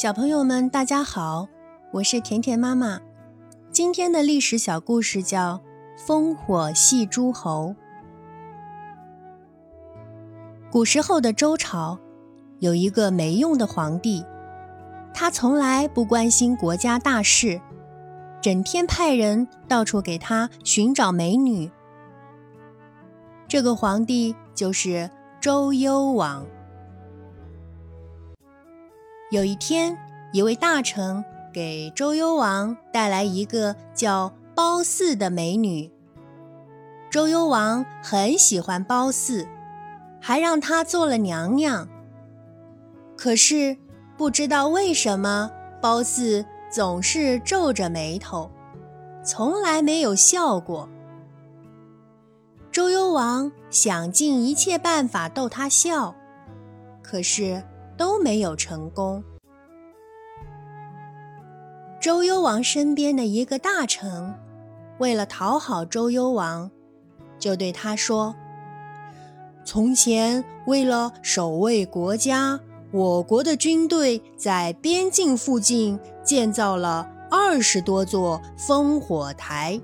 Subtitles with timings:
[0.00, 1.46] 小朋友们，大家好，
[1.92, 2.98] 我是甜甜妈妈。
[3.70, 5.60] 今天的历史小故事叫
[6.02, 7.74] 《烽火戏诸侯》。
[10.70, 11.98] 古时候的周朝
[12.60, 14.24] 有一个没用的皇帝，
[15.12, 17.60] 他从来不关心国家大事，
[18.40, 21.70] 整天派人到处给他寻找美女。
[23.46, 25.10] 这个皇帝就是
[25.42, 26.46] 周幽王。
[29.30, 29.96] 有一天，
[30.32, 35.88] 一位大臣给周幽王带来一个叫褒姒的美女。
[37.08, 39.46] 周幽王很喜欢褒姒，
[40.20, 41.88] 还让她做了娘娘。
[43.16, 43.76] 可是
[44.16, 45.48] 不知道为什么，
[45.80, 48.50] 褒姒总是皱着眉头，
[49.22, 50.88] 从来没有笑过。
[52.72, 56.16] 周幽王想尽一切办法逗她笑，
[57.00, 57.62] 可是。
[58.00, 59.22] 都没有成功。
[62.00, 64.34] 周幽王身边的一个大臣，
[64.96, 66.70] 为了讨好周幽王，
[67.38, 68.34] 就对他说
[69.66, 72.58] ：“从前为了守卫国家，
[72.90, 79.78] 我国的军队在边境附近建造了二十多座烽火台。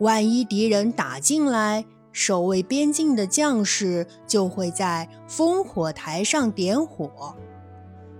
[0.00, 7.36] 万一敌人打进来，”守卫边境的将士就会在烽火台上点火，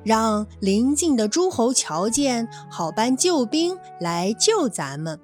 [0.05, 5.21] 让邻近的诸侯瞧见，好搬救兵来救咱们。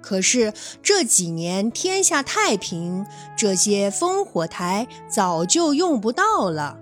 [0.00, 0.52] 可是
[0.82, 3.04] 这几年天下太平，
[3.36, 6.78] 这些烽火台早就用不到了。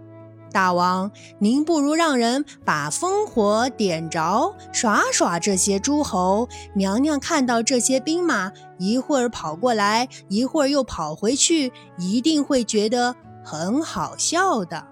[0.56, 6.48] 大王，您不如让人把烽火点着，耍耍这些诸侯。
[6.74, 14.86] 娘娘看到这些兵马一会儿跑过来，一会儿又跑回去，一定会觉得很好笑的。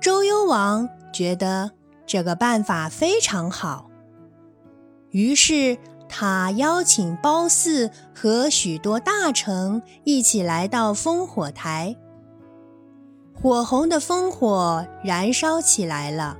[0.00, 1.70] 周幽王觉得
[2.04, 3.88] 这个办法非常好，
[5.12, 5.78] 于是。
[6.08, 11.96] 他邀请褒姒和许多大臣一起来到烽火台，
[13.34, 16.36] 火红的烽火燃烧起来了。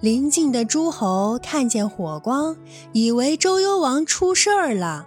[0.00, 2.56] 邻近的诸侯看见火光，
[2.92, 5.06] 以为周幽王出事儿了，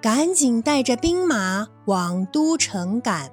[0.00, 3.30] 赶紧带着兵马往都城赶。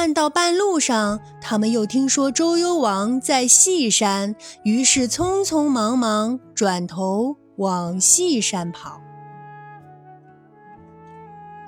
[0.00, 9.00] 但到半路上，他们又听说周幽王在细山，于是匆匆忙忙转头往细山跑。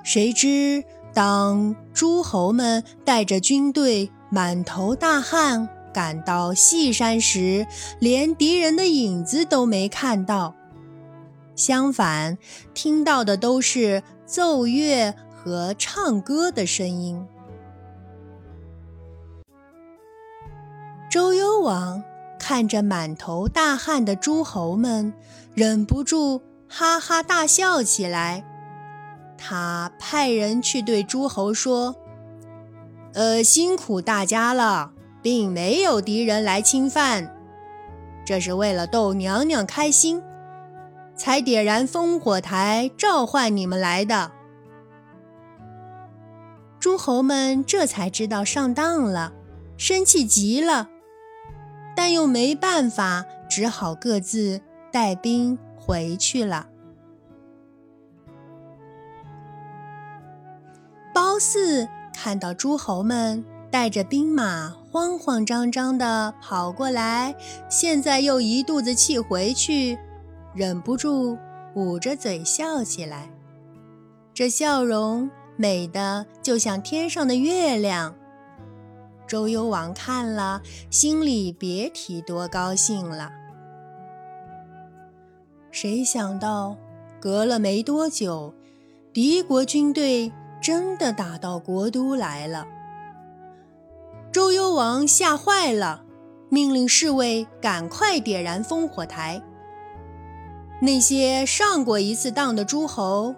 [0.01, 0.81] 谁知，
[1.13, 7.67] 当诸侯们带着军队满头大汗赶到细山时，
[7.99, 10.55] 连敌人的影子都没看到，
[11.53, 12.37] 相反，
[12.73, 17.21] 听到的都是奏乐和唱歌的声音。
[21.11, 22.01] 周幽王
[22.39, 25.13] 看着满头大汗的诸侯们，
[25.53, 28.45] 忍不住哈哈大笑起来。
[29.37, 31.97] 他派人去对诸侯说
[33.13, 37.35] ：“呃，辛苦大家了，并没有敌人来侵犯，
[38.25, 40.23] 这是为了逗娘娘开心，
[41.17, 44.31] 才点燃烽火台召唤你们来的。”
[46.79, 49.33] 诸侯们这才知道上当了，
[49.75, 50.87] 生气极了。
[51.95, 56.67] 但又没办法，只好各自带兵回去了。
[61.13, 67.35] 褒姒看到诸侯们带着兵马慌慌张张地跑过来，
[67.69, 69.97] 现在又一肚子气回去，
[70.53, 71.37] 忍不住
[71.75, 73.29] 捂着嘴笑起来。
[74.33, 78.15] 这笑容美得就像天上的月亮。
[79.31, 83.31] 周幽王看了，心里别提多高兴了。
[85.71, 86.75] 谁想到，
[87.21, 88.53] 隔了没多久，
[89.13, 92.67] 敌国军队真的打到国都来了。
[94.33, 96.03] 周幽王吓坏了，
[96.49, 99.41] 命令侍卫赶快点燃烽火台。
[100.81, 103.33] 那些上过一次当的诸侯，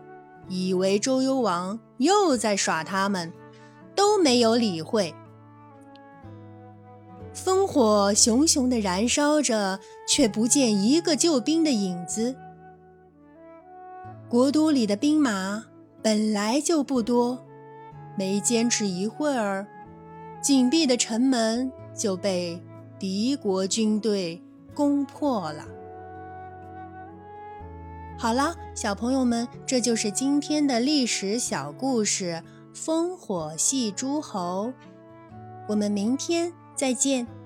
[0.47, 3.31] 以为周幽王又在耍他们，
[3.93, 5.13] 都没有理会。
[7.33, 12.35] 烽火熊熊地燃烧着，却不见一个救兵的影子。
[14.29, 15.65] 国都里的兵马
[16.01, 17.43] 本来就不多，
[18.17, 19.67] 没坚持一会儿，
[20.41, 22.61] 紧闭的城门就被
[22.99, 24.41] 敌国军队
[24.75, 25.65] 攻破了。
[28.17, 32.41] 好了，小朋友们，这就是今天的历史小故事——
[32.73, 34.71] 烽火戏诸侯。
[35.67, 37.42] 我们明天再见。